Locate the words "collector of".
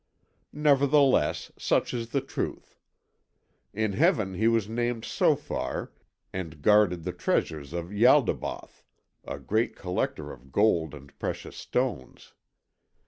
9.75-10.51